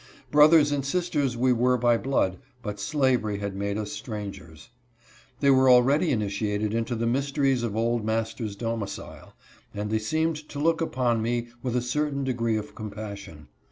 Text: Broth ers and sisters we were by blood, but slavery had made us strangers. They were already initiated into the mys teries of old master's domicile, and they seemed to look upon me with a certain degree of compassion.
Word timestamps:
Broth 0.31 0.53
ers 0.53 0.71
and 0.71 0.83
sisters 0.83 1.37
we 1.37 1.53
were 1.53 1.77
by 1.77 1.95
blood, 1.95 2.39
but 2.63 2.79
slavery 2.79 3.37
had 3.37 3.55
made 3.55 3.77
us 3.77 3.91
strangers. 3.91 4.69
They 5.41 5.51
were 5.51 5.69
already 5.69 6.09
initiated 6.09 6.73
into 6.73 6.95
the 6.95 7.05
mys 7.05 7.31
teries 7.31 7.61
of 7.61 7.75
old 7.75 8.03
master's 8.03 8.55
domicile, 8.55 9.35
and 9.75 9.91
they 9.91 9.99
seemed 9.99 10.49
to 10.49 10.57
look 10.57 10.81
upon 10.81 11.21
me 11.21 11.49
with 11.61 11.75
a 11.75 11.83
certain 11.83 12.23
degree 12.23 12.57
of 12.57 12.73
compassion. 12.73 13.47